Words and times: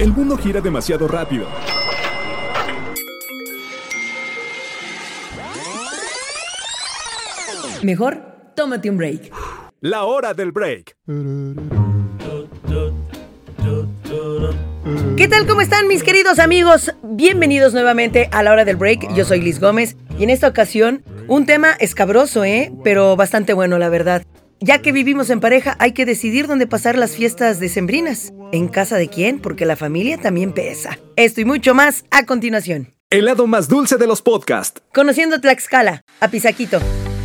El 0.00 0.14
mundo 0.14 0.34
gira 0.38 0.62
demasiado 0.62 1.06
rápido. 1.06 1.46
Mejor, 7.82 8.22
tómate 8.56 8.88
un 8.88 8.96
break. 8.96 9.30
La 9.82 10.04
hora 10.04 10.32
del 10.32 10.52
break. 10.52 10.96
¿Qué 15.18 15.28
tal? 15.28 15.46
¿Cómo 15.46 15.60
están 15.60 15.86
mis 15.86 16.02
queridos 16.02 16.38
amigos? 16.38 16.94
Bienvenidos 17.02 17.74
nuevamente 17.74 18.30
a 18.32 18.42
la 18.42 18.52
hora 18.52 18.64
del 18.64 18.76
break. 18.76 19.12
Yo 19.14 19.26
soy 19.26 19.42
Liz 19.42 19.60
Gómez 19.60 19.98
y 20.18 20.24
en 20.24 20.30
esta 20.30 20.48
ocasión 20.48 21.02
un 21.28 21.44
tema 21.44 21.72
escabroso, 21.72 22.42
¿eh? 22.42 22.72
Pero 22.82 23.16
bastante 23.16 23.52
bueno, 23.52 23.76
la 23.76 23.90
verdad. 23.90 24.22
Ya 24.62 24.82
que 24.82 24.92
vivimos 24.92 25.30
en 25.30 25.40
pareja, 25.40 25.74
hay 25.78 25.92
que 25.92 26.04
decidir 26.04 26.46
dónde 26.46 26.66
pasar 26.66 26.98
las 26.98 27.12
fiestas 27.12 27.60
decembrinas. 27.60 28.34
¿En 28.52 28.68
casa 28.68 28.98
de 28.98 29.08
quién? 29.08 29.38
Porque 29.38 29.64
la 29.64 29.74
familia 29.74 30.18
también 30.18 30.52
pesa. 30.52 30.98
Esto 31.16 31.40
y 31.40 31.46
mucho 31.46 31.74
más 31.74 32.04
a 32.10 32.26
continuación. 32.26 32.92
El 33.08 33.24
lado 33.24 33.46
más 33.46 33.68
dulce 33.68 33.96
de 33.96 34.06
los 34.06 34.20
podcasts. 34.20 34.82
Conociendo 34.92 35.40
Tlaxcala, 35.40 36.04
Apizaquito. 36.20 36.78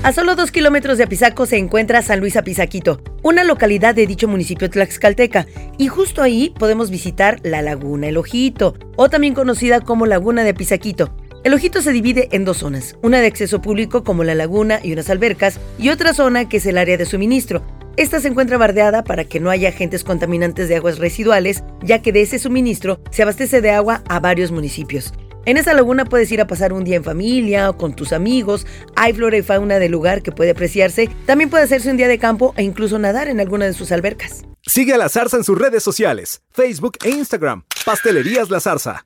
A 0.04 0.14
solo 0.14 0.36
dos 0.36 0.52
kilómetros 0.52 0.98
de 0.98 1.04
Apizaco 1.04 1.46
se 1.46 1.58
encuentra 1.58 2.02
San 2.02 2.22
Luis 2.22 2.38
Apizaquito, 2.38 3.04
una 3.22 3.44
localidad 3.44 3.96
de 3.96 4.08
dicho 4.08 4.30
municipio 4.30 4.70
tlaxcalteca, 4.70 5.46
y 5.78 5.88
justo 5.88 6.22
ahí 6.22 6.54
podemos 6.58 6.90
visitar 6.90 7.40
la 7.44 7.62
Laguna 7.62 8.08
El 8.08 8.18
Ojito, 8.18 8.76
o 8.96 9.10
también 9.10 9.34
conocida 9.34 9.82
como 9.82 10.06
Laguna 10.06 10.44
de 10.44 10.52
Apizaquito. 10.52 11.18
El 11.46 11.54
Ojito 11.54 11.80
se 11.84 11.92
divide 11.92 12.30
en 12.32 12.44
dos 12.44 12.58
zonas, 12.58 12.98
una 13.04 13.22
de 13.22 13.28
acceso 13.28 13.62
público 13.62 14.04
como 14.04 14.24
la 14.24 14.34
laguna 14.34 14.80
y 14.82 14.94
unas 14.94 15.12
albercas, 15.12 15.60
y 15.78 15.90
otra 15.90 16.16
zona 16.16 16.50
que 16.50 16.58
es 16.58 16.66
el 16.66 16.76
área 16.76 16.98
de 16.98 17.06
suministro. 17.06 17.62
Esta 17.98 18.20
se 18.20 18.30
encuentra 18.30 18.58
bardeada 18.58 19.04
para 19.04 19.26
que 19.26 19.40
no 19.40 19.52
haya 19.52 19.70
agentes 19.70 20.04
contaminantes 20.04 20.70
de 20.70 20.78
aguas 20.78 20.98
residuales, 20.98 21.64
ya 21.84 22.02
que 22.02 22.12
de 22.12 22.24
ese 22.24 22.40
suministro 22.40 23.00
se 23.12 23.22
abastece 23.22 23.62
de 23.62 23.70
agua 23.70 24.02
a 24.10 24.20
varios 24.20 24.52
municipios. 24.52 25.14
En 25.46 25.58
esa 25.58 25.76
laguna 25.76 26.06
puedes 26.06 26.32
ir 26.32 26.42
a 26.42 26.48
pasar 26.48 26.74
un 26.74 26.84
día 26.84 26.96
en 26.96 27.04
familia 27.04 27.70
o 27.70 27.78
con 27.78 27.96
tus 27.96 28.12
amigos. 28.12 28.66
Hay 28.96 29.14
flora 29.14 29.38
y 29.38 29.44
fauna 29.44 29.78
del 29.78 29.92
lugar 29.92 30.24
que 30.24 30.32
puede 30.32 30.50
apreciarse. 30.50 31.12
También 31.28 31.52
puede 31.52 31.66
hacerse 31.66 31.92
un 31.92 31.98
día 31.98 32.08
de 32.08 32.18
campo 32.18 32.56
e 32.58 32.64
incluso 32.64 32.98
nadar 32.98 33.28
en 33.28 33.40
alguna 33.40 33.66
de 33.66 33.74
sus 33.74 33.92
albercas. 33.92 34.42
Sigue 34.64 34.96
a 34.96 34.98
La 34.98 35.10
Zarza 35.10 35.38
en 35.38 35.44
sus 35.44 35.60
redes 35.60 35.84
sociales, 35.84 36.42
Facebook 36.52 36.98
e 37.04 37.12
Instagram. 37.12 37.66
Pastelerías 37.86 38.50
La 38.50 38.60
Zarza. 38.60 39.04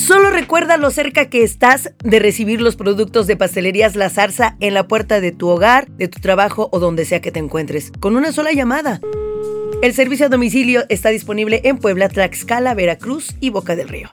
Solo 0.00 0.30
recuerda 0.30 0.78
lo 0.78 0.90
cerca 0.90 1.28
que 1.28 1.42
estás 1.42 1.92
de 2.02 2.18
recibir 2.20 2.62
los 2.62 2.74
productos 2.74 3.26
de 3.26 3.36
Pastelerías 3.36 3.96
La 3.96 4.08
Zarza 4.08 4.56
en 4.58 4.72
la 4.72 4.88
puerta 4.88 5.20
de 5.20 5.30
tu 5.30 5.48
hogar, 5.48 5.90
de 5.90 6.08
tu 6.08 6.20
trabajo 6.20 6.70
o 6.72 6.80
donde 6.80 7.04
sea 7.04 7.20
que 7.20 7.30
te 7.30 7.38
encuentres, 7.38 7.92
con 8.00 8.16
una 8.16 8.32
sola 8.32 8.50
llamada. 8.52 9.00
El 9.82 9.92
servicio 9.92 10.26
a 10.26 10.28
domicilio 10.30 10.84
está 10.88 11.10
disponible 11.10 11.60
en 11.64 11.76
Puebla, 11.76 12.08
Tlaxcala, 12.08 12.72
Veracruz 12.74 13.36
y 13.40 13.50
Boca 13.50 13.76
del 13.76 13.88
Río. 13.88 14.10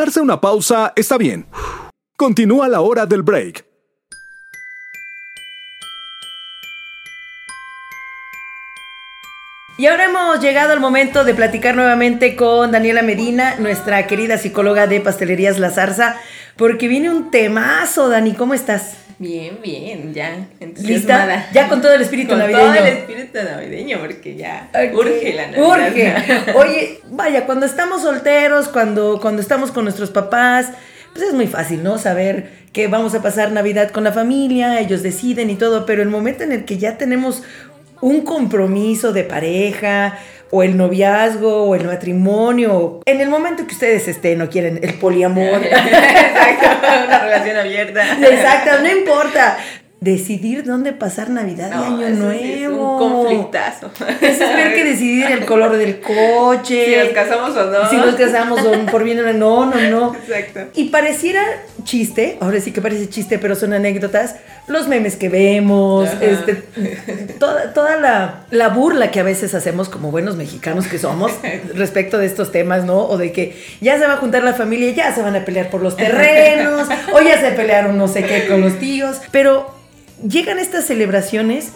Darse 0.00 0.22
una 0.22 0.40
pausa 0.40 0.94
está 0.96 1.18
bien. 1.18 1.44
Continúa 2.16 2.68
la 2.68 2.80
hora 2.80 3.04
del 3.04 3.22
break. 3.22 3.66
Y 9.76 9.86
ahora 9.86 10.06
hemos 10.06 10.40
llegado 10.40 10.72
al 10.72 10.80
momento 10.80 11.22
de 11.24 11.34
platicar 11.34 11.74
nuevamente 11.74 12.34
con 12.34 12.72
Daniela 12.72 13.02
Medina, 13.02 13.56
nuestra 13.58 14.06
querida 14.06 14.38
psicóloga 14.38 14.86
de 14.86 15.02
Pastelerías 15.02 15.58
La 15.58 15.68
Zarza, 15.68 16.16
porque 16.56 16.88
viene 16.88 17.10
un 17.10 17.30
temazo, 17.30 18.08
Dani, 18.08 18.32
¿cómo 18.32 18.54
estás? 18.54 18.99
Bien, 19.20 19.58
bien, 19.62 20.14
ya. 20.14 20.48
Ya 21.52 21.68
con 21.68 21.82
todo 21.82 21.92
el 21.92 22.00
espíritu 22.00 22.30
Con 22.30 22.38
navideño. 22.38 22.64
todo 22.64 22.86
el 22.86 22.86
espíritu 22.86 23.38
navideño, 23.44 23.98
porque 24.00 24.34
ya 24.34 24.70
urge 24.94 25.34
la 25.34 25.48
Navidad. 25.48 25.68
Urge. 25.68 26.52
Oye, 26.54 27.00
vaya, 27.10 27.44
cuando 27.44 27.66
estamos 27.66 28.00
solteros, 28.00 28.68
cuando, 28.68 29.20
cuando 29.20 29.42
estamos 29.42 29.72
con 29.72 29.84
nuestros 29.84 30.10
papás, 30.10 30.70
pues 31.12 31.26
es 31.26 31.34
muy 31.34 31.46
fácil, 31.46 31.82
¿no? 31.82 31.98
Saber 31.98 32.50
que 32.72 32.88
vamos 32.88 33.14
a 33.14 33.20
pasar 33.20 33.52
Navidad 33.52 33.90
con 33.90 34.04
la 34.04 34.12
familia, 34.12 34.80
ellos 34.80 35.02
deciden 35.02 35.50
y 35.50 35.56
todo, 35.56 35.84
pero 35.84 36.00
el 36.00 36.08
momento 36.08 36.42
en 36.42 36.52
el 36.52 36.64
que 36.64 36.78
ya 36.78 36.96
tenemos 36.96 37.42
un 38.00 38.22
compromiso 38.22 39.12
de 39.12 39.24
pareja, 39.24 40.18
o 40.50 40.62
el 40.62 40.76
noviazgo, 40.76 41.64
o 41.64 41.74
el 41.74 41.84
matrimonio, 41.84 43.00
en 43.06 43.20
el 43.20 43.28
momento 43.28 43.66
que 43.66 43.72
ustedes 43.72 44.08
estén 44.08 44.42
o 44.42 44.48
quieren 44.50 44.80
el 44.82 44.94
poliamor. 44.94 45.62
Exacto, 45.64 46.66
una 47.06 47.18
relación 47.20 47.56
abierta. 47.56 48.02
Exacto, 48.20 48.70
no 48.82 48.90
importa. 48.90 49.58
Decidir 50.00 50.64
dónde 50.64 50.94
pasar 50.94 51.28
Navidad 51.28 51.68
y 51.68 51.76
No, 51.76 51.84
Año 51.84 52.06
eso 52.06 52.16
Nuevo. 52.24 52.38
es 52.38 52.68
un 52.68 52.98
conflictazo. 52.98 53.90
Eso 54.22 54.44
es 54.44 54.50
peor 54.50 54.72
que 54.72 54.84
decidir 54.84 55.26
el 55.26 55.44
color 55.44 55.76
del 55.76 56.00
coche. 56.00 56.86
Si 56.86 56.96
nos 56.96 57.08
casamos 57.10 57.54
o 57.54 57.66
no. 57.70 57.90
Si 57.90 57.96
nos 57.96 58.14
casamos 58.14 58.60
o 58.64 58.86
por 58.90 59.04
bien 59.04 59.20
o 59.20 59.32
no, 59.34 59.66
no, 59.66 59.76
no. 59.90 60.14
Exacto. 60.14 60.60
Y 60.74 60.84
pareciera 60.88 61.42
chiste, 61.84 62.36
ahora 62.40 62.60
sí 62.60 62.72
que 62.72 62.80
parece 62.80 63.08
chiste, 63.08 63.38
pero 63.38 63.54
son 63.54 63.72
anécdotas, 63.72 64.36
los 64.66 64.88
memes 64.88 65.16
que 65.16 65.28
vemos, 65.28 66.08
Ajá. 66.08 66.24
este, 66.24 66.54
toda, 67.38 67.72
toda 67.72 67.96
la, 67.96 68.44
la 68.50 68.68
burla 68.68 69.10
que 69.10 69.20
a 69.20 69.22
veces 69.22 69.54
hacemos 69.54 69.88
como 69.88 70.10
buenos 70.10 70.36
mexicanos 70.36 70.86
que 70.86 70.98
somos 70.98 71.32
respecto 71.74 72.18
de 72.18 72.26
estos 72.26 72.52
temas, 72.52 72.84
¿no? 72.84 73.04
O 73.06 73.18
de 73.18 73.32
que 73.32 73.56
ya 73.80 73.98
se 73.98 74.06
va 74.06 74.14
a 74.14 74.16
juntar 74.18 74.42
la 74.42 74.54
familia, 74.54 74.90
ya 74.92 75.14
se 75.14 75.22
van 75.22 75.36
a 75.36 75.44
pelear 75.44 75.70
por 75.70 75.82
los 75.82 75.96
terrenos, 75.96 76.88
o 77.12 77.20
ya 77.20 77.40
se 77.40 77.52
pelearon 77.52 77.96
no 77.98 78.08
sé 78.08 78.24
qué 78.24 78.46
con 78.46 78.60
los 78.60 78.78
tíos, 78.78 79.16
pero 79.30 79.74
llegan 80.26 80.58
estas 80.58 80.84
celebraciones 80.84 81.72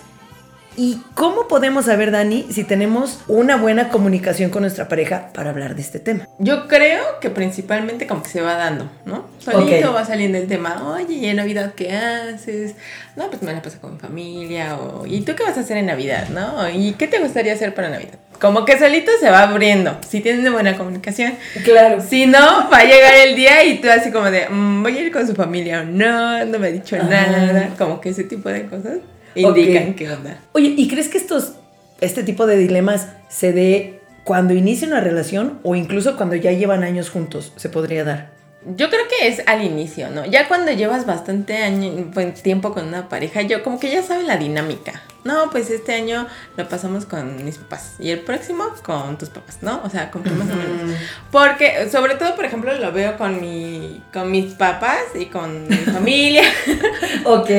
¿Y 0.77 0.99
cómo 1.15 1.47
podemos 1.47 1.85
saber, 1.85 2.11
Dani, 2.11 2.47
si 2.51 2.65
tenemos 2.65 3.21
una 3.29 3.57
buena 3.57 3.91
comunicación 3.91 4.51
con 4.51 4.63
nuestra 4.63 4.89
pareja 4.89 5.29
para 5.33 5.51
hablar 5.51 5.77
de 5.77 5.83
este 5.83 6.01
tema? 6.01 6.27
Yo 6.41 6.67
creo 6.67 7.21
que 7.21 7.31
principalmente 7.31 8.09
como 8.09 8.25
que 8.25 8.31
se 8.31 8.41
va 8.41 8.55
dando, 8.55 8.91
¿no? 9.05 9.27
Solito 9.39 9.91
Ok. 9.91 9.97
va 9.97 10.05
saliendo 10.05 10.37
el 10.37 10.49
tema, 10.49 10.83
oye, 10.97 11.15
¿y 11.15 11.27
en 11.27 11.37
Navidad 11.37 11.75
qué 11.77 11.93
haces? 11.93 12.75
No, 13.15 13.31
pues 13.31 13.43
me 13.43 13.53
la 13.53 13.63
paso 13.63 13.81
con 13.81 13.95
mi 13.95 13.99
familia, 14.01 14.77
o 14.77 15.07
¿y 15.07 15.21
tú 15.21 15.37
qué 15.37 15.45
vas 15.45 15.57
a 15.57 15.61
hacer 15.61 15.77
en 15.77 15.87
Navidad, 15.87 16.29
no? 16.31 16.69
¿Y 16.69 16.95
qué 16.95 17.07
te 17.07 17.21
gustaría 17.21 17.53
hacer 17.53 17.73
para 17.73 17.89
Navidad? 17.89 18.15
Como 18.41 18.65
que 18.65 18.77
solito 18.77 19.13
se 19.21 19.31
va 19.31 19.43
abriendo, 19.45 19.97
si 20.09 20.21
tienen 20.21 20.41
una 20.41 20.51
buena 20.51 20.77
comunicación. 20.77 21.35
Claro. 21.65 22.03
Si 22.03 22.27
no, 22.27 22.69
va 22.69 22.79
a 22.79 22.85
llegar 22.85 23.15
el 23.29 23.37
día 23.37 23.63
y 23.65 23.79
tú 23.81 23.89
así 23.89 24.11
como 24.11 24.29
de, 24.29 24.49
"Mm, 24.49 24.83
voy 24.83 24.99
a 24.99 25.01
ir 25.03 25.13
con 25.13 25.25
su 25.25 25.35
familia 25.37 25.83
o 25.83 25.85
no, 25.85 26.45
no 26.45 26.59
me 26.59 26.67
ha 26.67 26.71
dicho 26.73 26.97
Ajá. 26.97 27.05
nada. 27.07 27.71
Como 27.79 28.01
que 28.01 28.09
ese 28.09 28.25
tipo 28.25 28.49
de 28.49 28.67
cosas 28.67 28.99
indican 29.35 29.91
Ok. 29.91 29.97
qué 29.97 30.11
onda. 30.11 30.39
Oye, 30.53 30.75
¿y 30.77 30.89
crees 30.89 31.09
que 31.09 31.19
estos, 31.19 31.53
este 32.01 32.23
tipo 32.23 32.47
de 32.47 32.57
dilemas 32.57 33.09
se 33.29 33.53
dé 33.53 34.01
cuando 34.25 34.55
inicia 34.55 34.87
una 34.89 35.01
relación 35.01 35.61
o 35.63 35.75
incluso 35.75 36.17
cuando 36.17 36.35
ya 36.37 36.53
llevan 36.53 36.83
años 36.85 37.11
juntos? 37.11 37.53
Se 37.57 37.69
podría 37.69 38.05
dar. 38.05 38.35
Yo 38.77 38.89
creo 38.89 39.03
que 39.09 39.29
es 39.29 39.43
al 39.47 39.63
inicio, 39.63 40.09
¿no? 40.09 40.25
Ya 40.25 40.49
cuando 40.49 40.73
llevas 40.73 41.05
bastante 41.05 41.59
año, 41.59 42.11
tiempo 42.43 42.73
con 42.73 42.89
una 42.89 43.11
pareja, 43.11 43.43
yo 43.43 43.63
como 43.63 43.79
que 43.79 43.91
ya 43.91 44.03
saben 44.03 44.27
la 44.27 44.39
dinámica. 44.39 45.03
No, 45.23 45.51
pues 45.51 45.69
este 45.69 45.93
año 45.93 46.27
lo 46.57 46.67
pasamos 46.67 47.05
con 47.05 47.45
mis 47.45 47.59
papás 47.59 47.97
y 47.99 48.11
el 48.11 48.21
próximo 48.21 48.65
con 48.83 49.19
tus 49.19 49.29
papás, 49.29 49.59
¿no? 49.61 49.83
O 49.85 49.91
sea, 49.91 50.11
como 50.11 50.25
que 50.25 50.31
más 50.31 50.49
o 50.51 50.55
menos. 50.57 50.97
Porque, 51.31 51.91
sobre 51.91 52.15
todo, 52.15 52.37
por 52.37 52.47
ejemplo, 52.47 52.73
lo 52.79 52.91
veo 52.91 53.19
con 53.19 53.39
mi, 53.39 54.03
con 54.15 54.31
mis 54.31 54.55
papás 54.55 55.03
y 55.15 55.27
con 55.27 55.69
mi 55.69 55.77
familia. 55.77 56.45
Ok. 57.25 57.51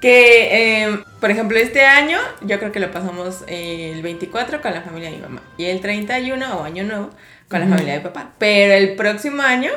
Que, 0.00 0.84
eh, 0.84 0.98
por 1.20 1.30
ejemplo, 1.30 1.58
este 1.58 1.82
año 1.84 2.18
yo 2.42 2.58
creo 2.58 2.70
que 2.70 2.80
lo 2.80 2.90
pasamos 2.90 3.44
el 3.48 4.02
24 4.02 4.60
con 4.60 4.74
la 4.74 4.82
familia 4.82 5.10
de 5.10 5.16
mi 5.16 5.22
mamá 5.22 5.42
y 5.56 5.64
el 5.66 5.80
31 5.80 6.58
o 6.58 6.64
año 6.64 6.84
nuevo 6.84 7.10
con 7.48 7.60
la 7.60 7.66
familia 7.66 7.94
de 7.94 8.00
papá. 8.00 8.32
Pero 8.38 8.74
el 8.74 8.94
próximo 8.94 9.42
año 9.42 9.70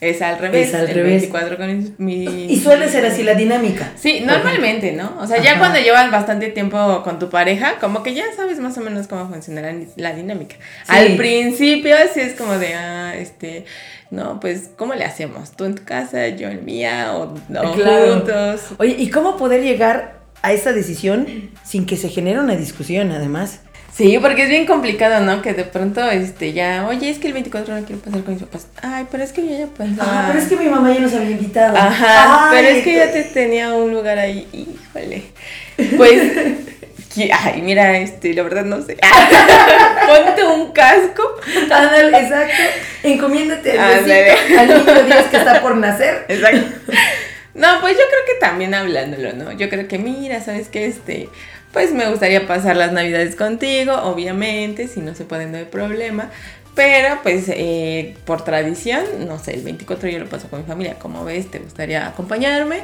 es 0.00 0.20
al 0.22 0.38
revés. 0.38 0.68
Es 0.68 0.74
al 0.74 0.88
el 0.88 0.94
revés. 0.94 1.22
24 1.22 1.56
con 1.56 1.94
mis... 1.98 2.30
Y 2.50 2.60
suele 2.60 2.88
ser 2.88 3.06
así 3.06 3.22
la 3.22 3.34
dinámica. 3.34 3.92
Sí, 3.96 4.20
normalmente, 4.20 4.92
¿no? 4.92 5.16
O 5.20 5.26
sea, 5.26 5.36
Ajá. 5.36 5.44
ya 5.44 5.58
cuando 5.58 5.78
llevas 5.78 6.10
bastante 6.10 6.48
tiempo 6.48 7.02
con 7.02 7.18
tu 7.18 7.30
pareja, 7.30 7.74
como 7.80 8.02
que 8.02 8.14
ya 8.14 8.24
sabes 8.36 8.58
más 8.58 8.76
o 8.78 8.80
menos 8.80 9.06
cómo 9.06 9.28
funcionará 9.28 9.74
la 9.96 10.12
dinámica. 10.14 10.56
Al 10.86 11.16
principio 11.16 11.96
sí 12.12 12.20
es 12.20 12.34
como 12.34 12.58
de, 12.58 12.74
ah, 12.74 13.14
este, 13.16 13.64
no, 14.10 14.38
pues, 14.40 14.70
¿cómo 14.76 14.94
le 14.94 15.04
hacemos? 15.04 15.52
Tú 15.52 15.64
en 15.64 15.74
tu 15.74 15.84
casa, 15.84 16.28
yo 16.28 16.48
en 16.48 16.64
mía, 16.64 17.12
o, 17.16 17.22
o 17.34 17.72
Claro. 17.74 18.14
juntos. 18.14 18.60
Oye, 18.78 18.96
¿y 18.98 19.08
cómo 19.10 19.36
poder 19.36 19.62
llegar 19.62 20.16
a 20.42 20.52
esa 20.52 20.72
decisión 20.72 21.26
sin 21.64 21.86
que 21.86 21.96
se 21.96 22.08
genere 22.08 22.38
una 22.38 22.54
discusión, 22.56 23.10
además? 23.10 23.60
Sí, 23.96 24.18
porque 24.20 24.42
es 24.42 24.50
bien 24.50 24.66
complicado, 24.66 25.24
¿no? 25.24 25.40
Que 25.40 25.54
de 25.54 25.64
pronto, 25.64 26.02
este, 26.10 26.52
ya, 26.52 26.86
oye, 26.86 27.08
es 27.08 27.18
que 27.18 27.28
el 27.28 27.32
24 27.32 27.80
no 27.80 27.86
quiero 27.86 28.02
pasar 28.02 28.22
con 28.24 28.34
mis 28.34 28.42
papás. 28.42 28.66
Ay, 28.82 29.06
pero 29.10 29.24
es 29.24 29.32
que 29.32 29.40
yo 29.40 29.58
ya 29.58 29.66
pensaba. 29.68 30.10
Ah, 30.12 30.24
pero 30.28 30.38
es 30.38 30.48
que 30.48 30.56
mi 30.56 30.66
mamá 30.66 30.92
ya 30.92 31.00
nos 31.00 31.14
había 31.14 31.30
invitado. 31.30 31.74
Ajá, 31.74 32.50
Ay, 32.50 32.56
pero 32.56 32.76
es 32.76 32.84
que 32.84 32.94
ya 32.94 33.10
te 33.10 33.22
tenía 33.22 33.72
un 33.72 33.92
lugar 33.92 34.18
ahí, 34.18 34.46
híjole. 34.52 35.22
Pues, 35.96 36.20
ay, 37.32 37.62
mira, 37.62 37.96
este, 37.96 38.34
la 38.34 38.42
verdad 38.42 38.66
no 38.66 38.82
sé. 38.82 38.98
Ponte 40.06 40.44
un 40.44 40.72
casco. 40.72 41.22
Ándale, 41.70 42.18
exacto. 42.18 42.62
Encomiéndate 43.02 43.78
al 43.78 44.10
al 44.10 44.68
niño 44.68 45.04
Dios 45.06 45.24
que 45.30 45.36
está 45.38 45.62
por 45.62 45.74
nacer. 45.74 46.26
Exacto. 46.28 46.92
No, 47.56 47.80
pues 47.80 47.94
yo 47.94 48.02
creo 48.08 48.24
que 48.26 48.40
también 48.40 48.74
hablándolo, 48.74 49.32
¿no? 49.32 49.52
Yo 49.52 49.68
creo 49.68 49.88
que, 49.88 49.98
mira, 49.98 50.40
¿sabes 50.42 50.68
qué? 50.68 50.86
Este, 50.86 51.28
pues 51.72 51.92
me 51.92 52.08
gustaría 52.08 52.46
pasar 52.46 52.76
las 52.76 52.92
navidades 52.92 53.34
contigo, 53.34 53.94
obviamente, 53.94 54.88
si 54.88 55.00
no 55.00 55.14
se 55.14 55.24
puede, 55.24 55.46
no 55.46 55.56
hay 55.56 55.64
problema. 55.64 56.30
Pero, 56.76 57.20
pues, 57.22 57.46
eh, 57.48 58.14
por 58.26 58.44
tradición, 58.44 59.02
no 59.26 59.38
sé, 59.38 59.54
el 59.54 59.62
24 59.62 60.10
yo 60.10 60.18
lo 60.18 60.28
paso 60.28 60.48
con 60.50 60.60
mi 60.60 60.66
familia. 60.66 60.98
Como 60.98 61.24
ves, 61.24 61.50
¿te 61.50 61.58
gustaría 61.58 62.06
acompañarme? 62.06 62.80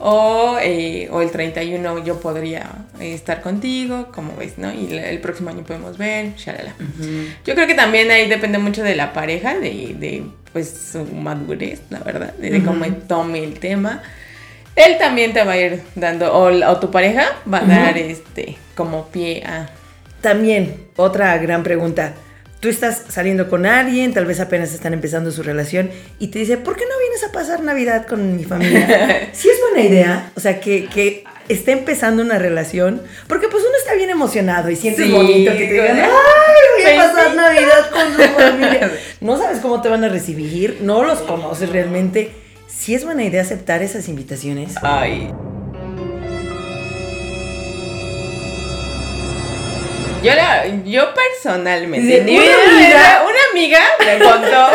O, 0.00 0.58
eh, 0.60 1.08
o 1.12 1.22
el 1.22 1.30
31 1.30 2.04
yo 2.04 2.18
podría 2.18 2.72
eh, 2.98 3.14
estar 3.14 3.42
contigo, 3.42 4.08
como 4.12 4.36
ves, 4.36 4.58
¿no? 4.58 4.74
Y 4.74 4.92
el 4.98 5.20
próximo 5.20 5.50
año 5.50 5.62
podemos 5.62 5.96
ver, 5.96 6.34
shalala. 6.34 6.74
Yo 7.44 7.54
creo 7.54 7.68
que 7.68 7.74
también 7.74 8.10
ahí 8.10 8.28
depende 8.28 8.58
mucho 8.58 8.82
de 8.82 8.96
la 8.96 9.12
pareja, 9.12 9.54
de, 9.54 9.94
de, 9.96 10.24
pues 10.56 10.90
su 10.90 11.04
madurez, 11.04 11.82
la 11.90 11.98
verdad, 11.98 12.32
de, 12.32 12.64
cómo 12.64 12.86
tome 13.06 13.44
el 13.44 13.58
tema. 13.58 14.02
Él 14.74 14.96
también 14.98 15.34
te 15.34 15.44
va 15.44 15.52
a 15.52 15.58
ir 15.58 15.82
dando, 15.94 16.32
o, 16.32 16.80
tu 16.80 16.90
pareja 16.90 17.26
va 17.52 17.58
a 17.58 17.66
dar 17.66 17.98
este 17.98 18.56
como 18.74 19.08
pie 19.08 19.44
a. 19.44 19.68
También, 20.22 20.86
otra 20.96 21.36
gran 21.36 21.62
pregunta. 21.62 22.14
Tú 22.60 22.70
estás 22.70 23.02
saliendo 23.10 23.50
con 23.50 23.66
alguien, 23.66 24.14
tal 24.14 24.24
vez 24.24 24.40
apenas 24.40 24.72
están 24.72 24.94
empezando 24.94 25.30
su 25.30 25.42
relación 25.42 25.90
y 26.18 26.28
te 26.28 26.38
dice, 26.38 26.56
¿por 26.56 26.74
qué 26.74 26.84
no 26.84 26.98
vienes 27.00 27.22
a 27.24 27.32
pasar 27.32 27.60
Navidad 27.60 28.06
con 28.06 28.34
mi 28.34 28.44
familia? 28.44 29.28
Sí 29.34 29.50
es 29.50 29.60
buena 29.60 29.86
idea, 29.86 30.32
o 30.36 30.40
sea, 30.40 30.58
que, 30.58 30.86
que 30.86 31.24
esté 31.50 31.72
empezando 31.72 32.22
una 32.22 32.38
relación, 32.38 33.02
porque 33.28 33.48
pues 33.48 33.62
uno 33.62 33.76
está 33.78 33.94
bien 33.94 34.08
emocionado 34.08 34.70
y 34.70 34.76
sientes 34.76 35.04
Sí, 35.04 35.12
bonito 35.12 35.52
que 35.52 35.66
te 35.66 35.72
digan, 35.74 35.98
con- 35.98 36.08
¡ay, 36.86 36.96
voy 36.96 37.04
a 37.06 37.12
pasar 37.12 37.30
Sí. 37.30 37.36
Navidad 37.36 37.90
con 37.90 38.16
su 38.16 38.22
familia! 38.34 38.90
No 39.20 39.38
sabes 39.38 39.58
cómo 39.60 39.80
te 39.80 39.88
van 39.88 40.04
a 40.04 40.08
recibir, 40.08 40.78
no 40.82 41.02
los 41.02 41.20
conoces 41.20 41.70
realmente. 41.70 42.32
Sí 42.68 42.94
es 42.94 43.04
buena 43.04 43.24
idea 43.24 43.42
aceptar 43.42 43.82
esas 43.82 44.08
invitaciones. 44.08 44.74
Ay. 44.82 45.30
Yo, 50.22 50.34
la- 50.34 50.66
yo 50.84 51.14
personalmente, 51.14 52.20
mi 52.22 52.36
¿una 52.36 52.42
vida, 52.42 52.56
amiga? 52.74 53.22
una 53.24 53.38
amiga 53.52 53.80
me 54.04 54.18
contó 54.18 54.68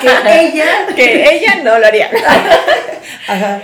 Que 0.00 0.40
ella... 0.40 0.86
que 0.94 1.34
ella 1.36 1.56
no 1.64 1.78
lo 1.78 1.86
haría. 1.86 2.08
Ajá. 3.28 3.60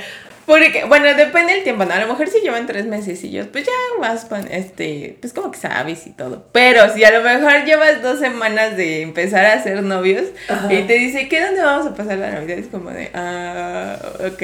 Porque, 0.46 0.84
bueno, 0.84 1.06
depende 1.14 1.54
del 1.54 1.62
tiempo, 1.62 1.84
¿no? 1.84 1.94
A 1.94 2.00
lo 2.00 2.08
mejor 2.08 2.28
si 2.28 2.40
llevan 2.40 2.66
tres 2.66 2.86
meses 2.86 3.22
y 3.22 3.30
yo, 3.30 3.46
pues 3.52 3.64
ya 3.64 3.72
vas, 4.00 4.24
con, 4.24 4.50
este, 4.50 5.16
pues 5.20 5.32
como 5.32 5.50
que 5.50 5.58
sabes 5.58 6.06
y 6.06 6.10
todo. 6.10 6.46
Pero 6.52 6.92
si 6.92 7.04
a 7.04 7.10
lo 7.10 7.22
mejor 7.22 7.64
llevas 7.64 8.02
dos 8.02 8.18
semanas 8.18 8.76
de 8.76 9.02
empezar 9.02 9.46
a 9.46 9.62
ser 9.62 9.82
novios 9.82 10.24
Ajá. 10.48 10.72
y 10.72 10.82
te 10.82 10.94
dice, 10.94 11.28
¿qué 11.28 11.40
dónde 11.40 11.62
vamos 11.62 11.86
a 11.86 11.94
pasar 11.94 12.18
la 12.18 12.30
Navidad? 12.32 12.58
Es 12.58 12.66
como 12.66 12.90
de, 12.90 13.10
ah, 13.14 13.96
ok. 14.26 14.42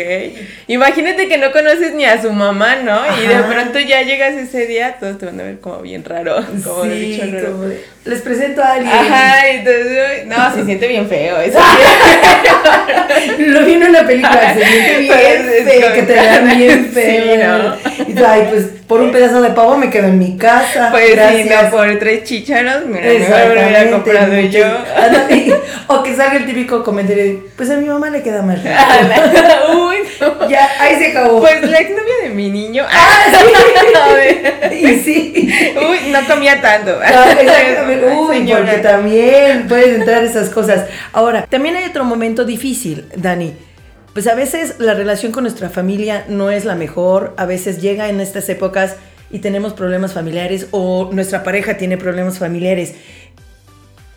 Imagínate 0.69 1.29
que 1.29 1.39
no 1.39 1.51
conoces 1.51 1.95
ni 1.95 2.05
a 2.05 2.23
su 2.23 2.33
mamá, 2.33 2.77
¿no? 2.77 3.01
Y 3.21 3.27
de 3.27 3.43
pronto 3.43 3.81
ya 3.81 4.03
llegas 4.03 4.35
ese 4.35 4.67
día, 4.67 4.97
todos 5.01 5.19
te 5.19 5.27
van 5.27 5.41
a 5.41 5.45
ver 5.45 5.59
como 5.59 5.81
bien 5.83 6.05
raro, 6.05 6.37
como 6.65 6.85
de 6.85 6.95
sí, 6.95 7.11
bicho 7.11 7.27
raro. 7.33 7.53
como 7.53 7.65
de, 7.65 7.85
les 8.05 8.23
presento 8.23 8.63
a 8.63 8.75
alguien. 8.75 8.95
Ajá, 8.95 9.49
entonces, 9.49 10.27
no, 10.51 10.55
se 10.55 10.65
siente 10.65 10.89
bien 10.89 11.09
feo 11.09 11.41
eso. 11.41 11.59
Lo 13.39 13.65
vi 13.65 13.73
en 13.75 13.83
una 13.85 14.07
película, 14.07 14.55
se 14.55 14.65
siente 14.65 14.99
bien 14.99 15.47
Pues, 15.47 15.65
feo, 15.65 15.93
que 15.95 16.03
te 16.03 16.13
vean 16.13 16.59
bien 16.59 16.85
Sí, 16.95 17.01
feo. 17.01 17.59
¿no? 17.59 17.75
Y 18.07 18.15
tú, 18.15 18.25
ay, 18.27 18.47
pues 18.51 18.65
por 18.89 19.03
un 19.03 19.13
pedazo 19.13 19.43
de 19.43 19.51
pavo 19.51 19.77
me 19.77 19.91
quedo 19.91 20.09
en 20.09 20.19
mi 20.19 20.37
casa. 20.39 20.89
Pues 20.91 21.09
sí, 21.09 21.15
Gracias. 21.15 21.65
no, 21.65 21.71
por 21.71 21.99
tres 21.99 22.25
chícharos, 22.25 22.87
mira, 22.87 23.07
mejor 23.07 23.55
lo 23.55 23.63
hubiera 23.63 23.91
comprado 23.91 24.41
yo. 24.41 24.65
Ándale. 24.97 25.55
O 25.89 26.03
que 26.03 26.17
salga 26.17 26.37
el 26.37 26.47
típico 26.47 26.83
comentario 26.83 27.23
de, 27.23 27.39
pues 27.57 27.69
a 27.71 27.77
mi 27.77 27.87
mamá 27.87 28.09
le 28.09 28.23
queda. 28.23 28.39
Uy, 29.75 29.97
no. 30.21 30.49
ya, 30.49 30.71
ahí 30.81 30.97
se 30.97 31.09
acabó. 31.09 31.41
Pues 31.41 31.63
la 31.63 31.79
exnovia 31.81 32.15
de 32.23 32.29
mi 32.31 32.49
niño. 32.51 32.87
Ah, 32.91 33.25
sí. 33.31 34.15
ver. 34.15 34.73
y 34.73 34.99
sí. 35.01 35.75
Uy, 35.77 36.11
no 36.11 36.18
comía 36.35 36.61
tanto. 36.61 36.99
Ah, 37.03 37.33
exactamente. 37.41 38.07
Uy, 38.17 38.37
señora. 38.37 38.65
porque 38.65 38.79
también 38.79 39.69
pueden 39.69 40.01
entrar 40.01 40.25
esas 40.25 40.51
cosas. 40.51 40.87
Ahora, 41.13 41.47
también 41.47 41.77
hay 41.77 41.85
otro 41.85 42.05
momento 42.05 42.45
difícil, 42.45 43.07
Dani. 43.17 43.55
Pues 44.13 44.27
a 44.27 44.35
veces 44.35 44.77
la 44.79 44.95
relación 44.95 45.33
con 45.33 45.45
nuestra 45.45 45.71
familia 45.71 46.25
no 46.29 46.51
es 46.51 46.65
la 46.65 46.75
mejor, 46.75 47.35
a 47.37 47.47
veces 47.47 47.81
llega 47.81 48.09
en 48.09 48.21
estas 48.21 48.49
épocas 48.49 48.97
y 49.31 49.41
tenemos 49.41 49.75
problemas 49.75 50.13
familiares 50.13 50.67
o 50.71 51.11
nuestra 51.13 51.45
pareja 51.45 51.77
tiene 51.77 51.97
problemas 51.97 52.39
familiares. 52.39 52.95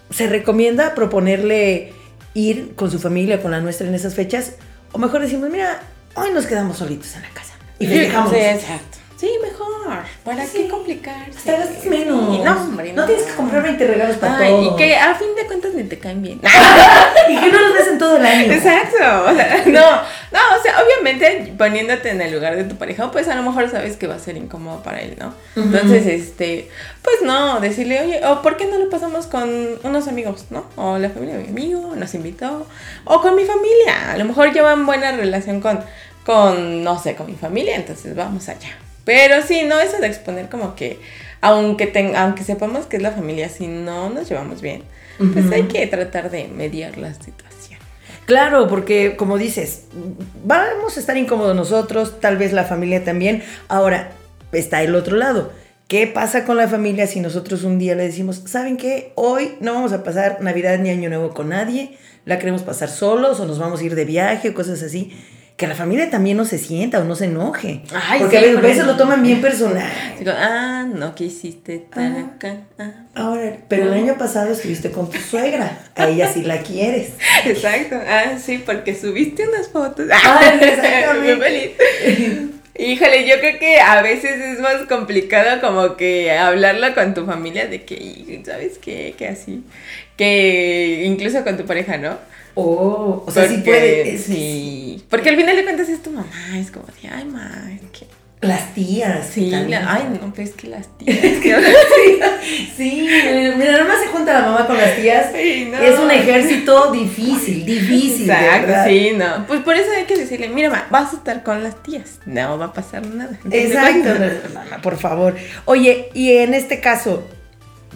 ¿Se 0.10 0.28
recomienda 0.28 0.96
proponerle 0.96 1.94
ir 2.34 2.74
con 2.76 2.90
su 2.90 3.00
familia, 3.00 3.42
con 3.42 3.52
la 3.52 3.60
nuestra 3.60 3.88
en 3.88 3.94
esas 3.94 4.16
fechas? 4.16 4.56
O 4.92 4.98
mejor 4.98 5.22
decimos, 5.22 5.50
mira, 5.50 5.82
hoy 6.16 6.32
nos 6.34 6.48
quedamos 6.48 6.78
solitos 6.78 7.16
en 7.16 7.22
la 7.22 7.30
casa. 7.30 7.54
Y 7.80 7.88
festejamos. 7.88 8.32
Sí, 8.32 8.38
exacto. 8.38 9.01
Sí, 9.22 9.30
mejor. 9.40 10.00
¿Para 10.26 10.48
Sí. 10.48 10.64
qué 10.64 10.68
complicarse? 10.68 11.38
Hasta 11.38 11.52
gastas 11.52 11.86
menos. 11.86 12.36
Sí, 12.36 12.42
no, 12.44 12.52
hombre. 12.60 12.92
No 12.92 13.06
tienes 13.06 13.26
que 13.26 13.34
comprar 13.36 13.62
20 13.62 13.86
regalos 13.86 14.18
para 14.18 14.36
Ay, 14.38 14.50
todos. 14.50 14.74
Y 14.74 14.76
que 14.78 14.96
a 14.96 15.14
fin 15.14 15.28
de 15.36 15.46
cuentas 15.46 15.74
ni 15.76 15.84
te 15.84 16.00
caen 16.00 16.24
bien. 16.24 16.42
Y 17.30 17.38
que 17.38 17.52
no 17.52 17.60
los 17.60 17.74
ves 17.74 17.88
en 17.88 18.00
todo 18.00 18.18
el 18.18 18.26
año. 18.26 18.52
Exacto. 18.52 18.98
O 18.98 19.36
sea, 19.36 19.64
no, 19.68 19.80
no, 19.80 20.40
o 20.58 20.64
sea, 20.64 20.82
obviamente 20.84 21.54
poniéndote 21.56 22.10
en 22.10 22.20
el 22.20 22.34
lugar 22.34 22.56
de 22.56 22.64
tu 22.64 22.78
pareja, 22.78 23.12
pues 23.12 23.28
a 23.28 23.36
lo 23.36 23.44
mejor 23.44 23.70
sabes 23.70 23.96
que 23.96 24.08
va 24.08 24.16
a 24.16 24.20
ser 24.20 24.38
incómodo 24.38 24.82
para 24.82 25.02
él, 25.02 25.16
¿no? 25.20 25.36
Entonces, 25.56 26.08
este, 26.08 26.72
pues 27.04 27.18
no, 27.22 27.60
decirle, 27.60 28.02
oye, 28.02 28.26
o 28.26 28.42
¿por 28.42 28.58
qué 28.58 28.66
no 28.66 28.80
lo 28.80 28.90
pasamos 28.90 29.28
con 29.28 29.78
unos 29.84 30.08
amigos, 30.08 30.48
¿no? 30.50 30.66
O 30.78 30.98
la 30.98 31.12
familia 31.12 31.38
de 31.38 31.44
mi 31.44 31.50
amigo 31.50 31.94
nos 31.96 32.16
invitó, 32.16 32.66
o 33.06 33.22
con 33.22 33.36
mi 33.36 33.46
familia. 33.46 34.14
A 34.14 34.18
lo 34.18 34.26
mejor 34.26 34.52
llevan 34.52 34.88
buena 34.88 35.12
relación 35.12 35.62
con, 35.62 35.80
con, 36.26 36.84
no 36.84 36.98
sé, 36.98 37.16
con 37.16 37.28
mi 37.28 37.36
familia, 37.36 37.76
entonces 37.76 38.16
vamos 38.16 38.50
allá. 38.50 38.70
Pero 39.06 39.42
sí, 39.42 39.64
no, 39.64 39.80
eso 39.80 39.98
de 40.00 40.08
exponer 40.08 40.50
como 40.50 40.76
que, 40.76 41.00
aunque, 41.42 41.88
ten- 41.88 42.16
aunque 42.16 42.44
sepamos 42.44 42.86
que 42.86 42.98
es 42.98 43.04
la 43.04 43.12
familia, 43.12 43.50
si 43.50 43.68
no 43.68 44.10
nos 44.10 44.30
llevamos 44.30 44.62
bien, 44.62 44.84
pues 45.34 45.52
hay 45.52 45.64
que 45.64 45.86
tratar 45.88 46.30
de 46.32 46.48
mediar 46.48 46.98
la 46.98 47.14
situación. 47.14 47.80
Claro, 48.26 48.68
porque 48.68 49.16
como 49.18 49.38
dices, 49.38 49.86
vamos 50.44 50.96
a 50.98 51.00
estar 51.00 51.18
incómodos 51.18 51.56
nosotros, 51.56 52.20
tal 52.20 52.38
vez 52.38 52.54
la 52.54 52.64
familia 52.64 53.04
también. 53.04 53.44
Ahora, 53.68 54.12
está 54.52 54.82
el 54.84 54.96
otro 54.96 55.18
lado. 55.18 55.52
¿Qué 55.88 56.08
pasa 56.08 56.46
con 56.46 56.56
la 56.56 56.68
familia 56.70 57.06
si 57.08 57.20
nosotros 57.20 57.64
un 57.64 57.78
día 57.78 57.96
le 57.96 58.04
decimos, 58.04 58.44
¿saben 58.46 58.78
qué? 58.78 59.12
Hoy 59.16 59.56
no 59.60 59.74
vamos 59.74 59.92
a 59.92 60.04
pasar 60.04 60.38
Navidad 60.42 60.80
ni 60.80 60.90
Año 60.90 61.10
Nuevo 61.10 61.34
con 61.34 61.50
nadie, 61.50 61.98
la 62.26 62.40
queremos 62.40 62.62
pasar 62.62 62.88
solos 62.90 63.40
o 63.42 63.46
nos 63.46 63.60
vamos 63.60 63.82
a 63.82 63.84
ir 63.84 63.96
de 63.96 64.06
viaje 64.06 64.50
o 64.50 64.54
cosas 64.54 64.82
así. 64.84 65.12
Que 65.62 65.68
la 65.68 65.76
familia 65.76 66.10
también 66.10 66.38
no 66.38 66.46
se 66.46 66.58
sienta 66.58 66.98
o 66.98 67.04
no 67.04 67.14
se 67.14 67.26
enoje. 67.26 67.84
Ay, 67.94 68.22
porque 68.22 68.40
sí, 68.40 68.46
a 68.58 68.60
veces 68.60 68.84
lo 68.84 68.98
toman 68.98 69.22
bien 69.22 69.42
personal. 69.42 69.88
Digo, 70.18 70.32
ah, 70.36 70.88
no 70.92 71.14
quisiste 71.14 71.76
estar 71.76 72.12
acá. 72.18 72.62
ah. 72.80 72.90
Ahora, 73.14 73.58
pero 73.68 73.84
el 73.84 73.94
año 73.94 74.18
pasado 74.18 74.52
estuviste 74.52 74.90
con 74.90 75.12
tu 75.12 75.20
suegra. 75.20 75.78
A 75.96 76.08
ella 76.08 76.34
sí 76.34 76.42
la 76.42 76.64
quieres. 76.64 77.12
Exacto. 77.46 77.96
Ah, 78.08 78.40
sí, 78.44 78.64
porque 78.66 78.96
subiste 78.96 79.48
unas 79.48 79.68
fotos. 79.68 80.08
Ah, 80.12 80.52
exactamente. 80.60 81.36
Muy 81.36 81.46
feliz. 81.46 82.42
Híjole, 82.80 83.28
yo 83.28 83.36
creo 83.40 83.60
que 83.60 83.80
a 83.80 84.02
veces 84.02 84.42
es 84.42 84.60
más 84.62 84.88
complicado 84.90 85.62
como 85.62 85.96
que 85.96 86.32
hablarlo 86.32 86.92
con 86.96 87.14
tu 87.14 87.28
familia 87.28 87.68
de 87.68 87.84
que, 87.84 88.42
¿sabes 88.44 88.80
qué? 88.80 89.14
Que 89.16 89.28
así. 89.28 89.64
Que 90.18 91.04
incluso 91.06 91.44
con 91.44 91.56
tu 91.56 91.68
pareja, 91.68 92.00
¿no? 92.00 92.18
Oh, 92.56 93.24
o 93.26 93.32
sea, 93.32 93.48
sí 93.48 93.56
Porque- 93.56 93.70
puede. 93.72 94.16
es- 94.16 94.24
Sí. 94.24 95.04
Porque 95.10 95.30
al 95.30 95.36
final 95.38 95.56
de 95.56 95.64
cuentas 95.64 95.90
es 95.90 96.02
tu 96.04 96.12
mamá. 96.12 96.28
Es 96.56 96.72
como 96.72 96.86
de, 97.02 97.10
ay, 97.10 97.26
ma, 97.26 97.50
es 97.74 97.82
que. 97.98 98.08
Las 98.42 98.74
tías. 98.74 99.28
Sí, 99.32 99.52
la- 99.52 99.94
ay, 99.94 100.18
no, 100.20 100.34
pues 100.34 100.50
es 100.50 100.56
que 100.56 100.68
las 100.68 100.88
tías. 100.98 101.16
que- 101.20 101.56
Sí, 102.76 103.08
mira, 103.58 103.72
nada 103.74 103.84
más 103.86 104.00
se 104.02 104.08
junta 104.08 104.34
la 104.34 104.48
mamá 104.48 104.66
con 104.68 104.78
las 104.78 104.96
tías. 104.96 105.28
Ay, 105.34 105.70
no. 105.72 105.78
Es 105.78 106.00
un 106.00 106.10
ejército 106.10 106.92
difícil, 106.92 107.66
difícil. 107.66 108.30
Exacto, 108.30 108.74
sí, 108.90 109.12
no. 109.16 109.46
Pues 109.48 109.60
por 109.62 109.76
eso 109.76 109.92
hay 109.96 110.06
que 110.06 110.18
decirle, 110.18 110.50
mira, 110.50 110.70
ma, 110.72 110.88
vas 110.90 111.14
a 111.14 111.18
estar 111.18 111.44
con 111.44 111.64
las 111.64 111.82
tías. 111.84 112.20
No 112.26 112.58
va 112.58 112.66
a 112.66 112.74
pasar 112.74 113.06
nada. 113.06 113.38
Exacto, 113.52 114.10
no, 114.16 114.64
no, 114.76 114.82
por 114.82 114.98
favor. 114.98 115.36
Oye, 115.66 116.10
y 116.16 116.34
en 116.38 116.54
este 116.56 116.80
caso, 116.80 117.28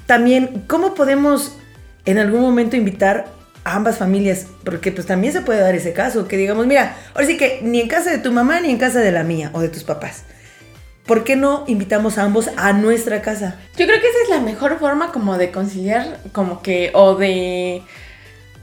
también, 0.05 0.63
¿cómo 0.67 0.93
podemos 0.93 1.57
en 2.05 2.19
algún 2.19 2.41
momento 2.41 2.75
invitar 2.75 3.25
ambas 3.65 3.97
familias? 3.97 4.47
Porque 4.63 4.93
pues 4.93 5.05
también 5.05 5.33
se 5.33 5.41
puede 5.41 5.59
dar 5.59 5.75
ese 5.75 5.91
caso, 5.91 6.27
que 6.27 6.37
digamos, 6.37 6.65
mira, 6.65 6.95
ahora 7.13 7.27
sí 7.27 7.35
que 7.35 7.59
ni 7.61 7.81
en 7.81 7.89
casa 7.89 8.11
de 8.11 8.19
tu 8.19 8.31
mamá 8.31 8.61
ni 8.61 8.69
en 8.69 8.77
casa 8.77 8.99
de 8.99 9.11
la 9.11 9.23
mía 9.23 9.49
o 9.53 9.59
de 9.59 9.67
tus 9.67 9.83
papás. 9.83 10.23
¿Por 11.05 11.23
qué 11.23 11.35
no 11.35 11.65
invitamos 11.67 12.17
a 12.17 12.23
ambos 12.23 12.49
a 12.57 12.73
nuestra 12.73 13.21
casa? 13.21 13.59
Yo 13.77 13.85
creo 13.85 13.99
que 13.99 14.07
esa 14.07 14.23
es 14.23 14.29
la 14.29 14.39
mejor 14.39 14.79
forma 14.79 15.11
como 15.11 15.37
de 15.37 15.51
conciliar, 15.51 16.19
como 16.31 16.63
que, 16.63 16.91
o 16.93 17.15
de, 17.15 17.83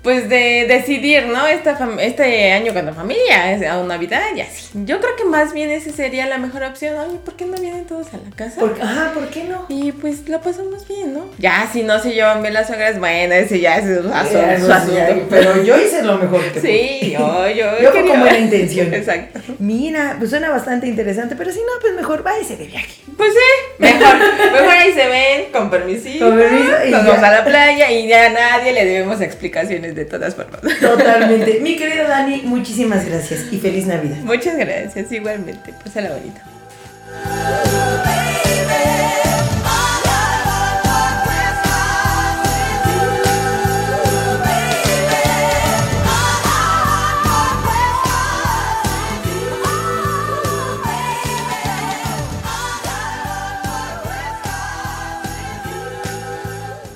pues 0.02 0.28
de 0.28 0.66
decidir, 0.68 1.26
¿no? 1.26 1.46
Esta 1.46 1.78
este 2.00 2.52
año 2.52 2.72
con 2.74 2.84
la 2.86 2.92
familia, 2.92 3.72
a 3.72 3.82
Navidad 3.84 4.22
y 4.34 4.40
así. 4.40 4.68
Yo 4.84 5.00
creo 5.00 5.14
que 5.16 5.24
más 5.24 5.52
bien 5.52 5.70
esa 5.70 5.90
sería 5.92 6.26
la 6.26 6.38
mejor 6.38 6.64
opción. 6.64 6.96
Oye, 6.98 7.18
¿por 7.24 7.34
qué 7.34 7.44
no 7.46 7.54
vienen 7.56 7.84
todos 7.84 8.08
a 8.12 8.16
la 8.16 8.34
casa? 8.34 8.58
Por- 8.60 8.76
ajá, 8.82 9.12
¿por 9.14 9.28
qué 9.28 9.44
no? 9.44 9.66
Y 9.68 9.92
pues 9.92 10.28
la 10.28 10.40
pasamos 10.40 10.86
bien, 10.88 11.14
¿no? 11.14 11.26
Ya, 11.38 11.68
si 11.72 11.82
no 11.84 11.98
se 12.00 12.12
llevan 12.14 12.42
bien 12.42 12.54
las 12.54 12.66
suegras, 12.66 12.98
bueno, 12.98 13.32
ese 13.34 13.60
ya 13.60 13.76
es 13.78 13.84
su, 13.84 14.12
asunto. 14.12 15.26
pero 15.30 15.62
yo 15.62 15.80
hice 15.80 16.02
lo 16.02 16.18
mejor 16.18 16.42
que 16.52 16.60
pude. 16.60 16.98
Sí, 17.00 17.10
yo, 17.12 17.48
yo. 17.50 17.66
Yo 17.82 17.92
quería- 17.92 18.10
con 18.12 18.20
buena 18.22 18.38
intención. 18.46 18.92
Exacto. 18.92 19.40
Mira, 19.58 20.16
pues 20.18 20.30
suena 20.30 20.50
bastante 20.50 20.86
interesante, 20.88 21.36
pero 21.36 21.52
si 21.52 21.60
no, 21.60 21.66
pues 21.80 21.94
mejor 21.94 22.22
váyase 22.22 22.56
de 22.56 22.66
viaje. 22.66 22.92
Pues 23.16 23.32
sí, 23.32 23.72
mejor, 23.78 24.16
mejor 24.52 24.68
ahí 24.70 24.92
se 24.92 25.06
ven, 25.08 25.52
con 25.52 25.70
permisito, 25.70 26.26
Con 26.28 26.38
permiso 26.38 26.72
y 26.86 26.90
nos 26.90 27.02
ya. 27.04 27.08
vamos 27.10 27.22
a 27.24 27.30
la 27.32 27.44
playa 27.44 27.90
y 27.90 28.06
ya 28.08 28.26
a 28.26 28.30
nadie 28.30 28.72
le 28.72 28.84
debemos 28.84 29.20
explicaciones 29.20 29.94
de 29.94 30.04
todas 30.04 30.34
formas. 30.34 30.60
Totalmente. 30.80 31.58
Mi 31.62 31.76
querida 31.76 32.08
Dani, 32.08 32.42
muchísimas 32.44 33.04
gracias 33.06 33.46
y 33.50 33.58
feliz 33.58 33.86
Navidad. 33.86 34.16
Muchas 34.22 34.56
gracias, 34.56 35.10
igualmente, 35.12 35.72
pásala 35.84 36.10
bonito. 36.10 36.40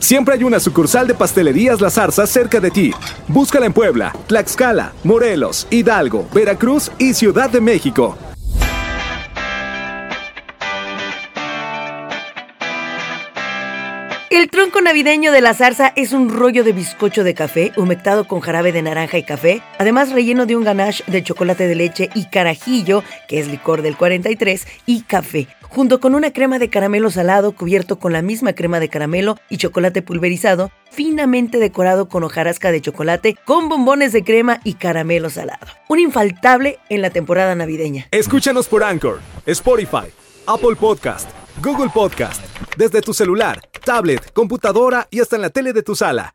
Siempre 0.06 0.34
hay 0.34 0.44
una 0.44 0.60
sucursal 0.60 1.08
de 1.08 1.14
Pastelerías 1.14 1.80
La 1.80 1.90
Zarza 1.90 2.28
cerca 2.28 2.60
de 2.60 2.70
ti. 2.70 2.92
Búscala 3.26 3.66
en 3.66 3.72
Puebla, 3.72 4.14
Tlaxcala, 4.28 4.92
Morelos, 5.02 5.66
Hidalgo, 5.68 6.28
Veracruz 6.32 6.92
y 6.96 7.12
Ciudad 7.12 7.50
de 7.50 7.60
México. 7.60 8.16
El 14.30 14.48
tronco 14.48 14.80
navideño 14.80 15.32
de 15.32 15.40
la 15.40 15.54
zarza 15.54 15.92
es 15.96 16.12
un 16.12 16.28
rollo 16.28 16.62
de 16.62 16.72
bizcocho 16.72 17.25
de 17.25 17.34
café 17.34 17.72
humectado 17.76 18.28
con 18.28 18.40
jarabe 18.40 18.70
de 18.70 18.82
naranja 18.82 19.18
y 19.18 19.25
café, 19.25 19.62
además 19.78 20.12
relleno 20.12 20.46
de 20.46 20.54
un 20.54 20.62
ganache 20.62 21.02
de 21.08 21.25
chocolate 21.25 21.66
de 21.66 21.75
leche 21.75 22.10
y 22.14 22.26
carajillo, 22.26 23.02
que 23.26 23.40
es 23.40 23.48
licor 23.48 23.82
del 23.82 23.96
43, 23.96 24.66
y 24.84 25.02
café, 25.02 25.48
junto 25.76 26.00
con 26.00 26.14
una 26.14 26.33
crema 26.33 26.59
de 26.59 26.71
caramelo 26.71 27.11
salado 27.11 27.52
cubierto 27.52 27.99
con 27.99 28.11
la 28.11 28.23
misma 28.23 28.54
crema 28.54 28.80
de 28.80 28.88
caramelo 28.88 29.37
y 29.50 29.59
chocolate 29.59 30.00
pulverizado, 30.00 30.71
finamente 30.90 31.59
decorado 31.59 32.09
con 32.09 32.25
hojarasca 32.25 32.73
de 32.73 32.80
chocolate, 32.80 33.37
con 33.45 33.68
bombones 33.68 34.11
de 34.12 34.25
crema 34.25 34.62
y 34.64 34.75
caramelo 34.75 35.28
salado. 35.28 35.66
Un 35.88 35.99
infaltable 35.99 36.78
en 36.88 37.02
la 37.02 37.11
temporada 37.11 37.54
navideña. 37.54 38.09
Escúchanos 38.11 38.68
por 38.68 38.83
Anchor, 38.83 39.21
Spotify, 39.45 40.09
Apple 40.47 40.76
Podcast, 40.80 41.28
Google 41.62 41.90
Podcast, 41.92 42.42
desde 42.78 43.02
tu 43.02 43.12
celular, 43.12 43.61
tablet, 43.85 44.33
computadora 44.33 45.09
y 45.11 45.21
hasta 45.21 45.37
en 45.37 45.42
la 45.42 45.50
tele 45.50 45.75
de 45.75 45.83
tu 45.83 45.95
sala. 45.95 46.33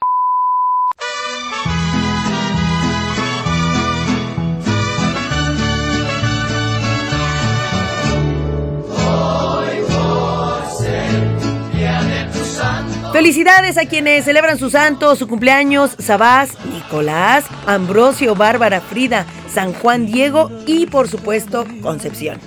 Felicidades 13.22 13.78
a 13.78 13.86
quienes 13.86 14.26
celebran 14.26 14.58
su 14.58 14.72
santo, 14.72 15.16
su 15.16 15.28
cumpleaños, 15.28 15.96
Sabás, 16.00 16.58
Nicolás, 16.66 17.46
Ambrosio, 17.68 18.34
Bárbara, 18.34 18.82
Frida, 18.82 19.28
San 19.48 19.74
Juan 19.74 20.08
Diego 20.08 20.50
y 20.66 20.88
por 20.88 21.08
supuesto 21.08 21.68
Concepción. 21.84 22.40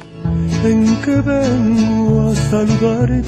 en 0.65 1.01
que 1.03 1.13
vengo 1.21 2.29
a 2.29 2.35
saludarte. 2.35 3.23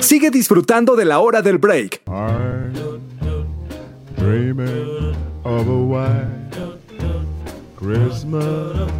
Sigue 0.00 0.30
disfrutando 0.30 0.96
de 0.96 1.06
la 1.06 1.18
hora 1.18 1.40
del 1.40 1.56
break. 1.56 2.02
I'm 2.06 2.74
dreaming 4.18 5.14
of 5.44 5.66
a 5.66 5.72
white 5.72 6.28
Christmas. 7.80 8.92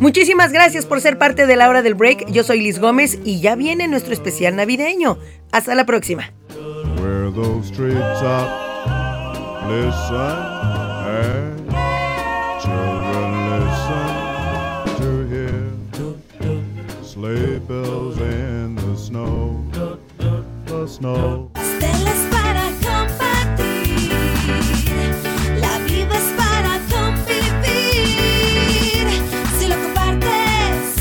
Muchísimas 0.00 0.52
gracias 0.52 0.84
por 0.84 1.00
ser 1.00 1.16
parte 1.16 1.46
de 1.46 1.56
la 1.56 1.70
hora 1.70 1.80
del 1.80 1.94
break. 1.94 2.30
Yo 2.30 2.44
soy 2.44 2.60
Liz 2.60 2.78
Gómez 2.78 3.18
y 3.24 3.40
ya 3.40 3.54
viene 3.56 3.88
nuestro 3.88 4.12
especial 4.12 4.54
navideño. 4.54 5.16
Hasta 5.50 5.74
la 5.74 5.86
próxima. 5.86 6.30
Those 7.34 7.70
treetops 7.70 8.88
listen 9.68 10.38
and 11.06 11.70
children 12.60 13.28
listen 13.52 14.10
to 14.98 15.08
hear 15.28 15.62
sleigh 17.04 17.58
bells 17.60 18.18
in 18.18 18.74
the 18.74 18.96
snow, 18.96 19.62
the 20.66 20.86
snow. 20.88 21.50
Celos 21.78 22.20
para 22.32 22.64
compartir, 22.82 24.10
la 25.60 25.78
vida 25.84 26.14
es 26.16 26.28
para 26.36 26.80
convivir. 26.90 28.26
Si 29.60 29.68
lo 29.68 29.76
compartes, 29.76 30.96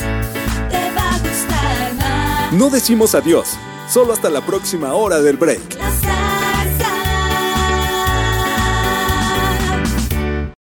te 0.70 0.82
va 0.94 1.16
a 1.16 1.18
gustar 1.20 1.94
más. 1.96 2.54
No 2.54 2.70
decimos 2.70 3.16
adiós, 3.16 3.58
solo 3.90 4.14
hasta 4.14 4.30
la 4.30 4.42
próxima 4.42 4.94
hora 4.94 5.20
del 5.20 5.38
break. 5.38 5.78
La 5.80 5.87